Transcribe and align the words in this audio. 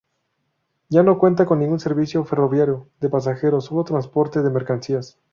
Ya 0.89 1.03
no 1.03 1.19
cuenta 1.19 1.45
con 1.45 1.59
ningún 1.59 1.79
servicio 1.79 2.25
ferroviario 2.25 2.89
de 2.99 3.09
pasajeros, 3.09 3.65
sólo 3.65 3.83
transporte 3.83 4.41
de 4.41 4.49
mercancías. 4.49 5.19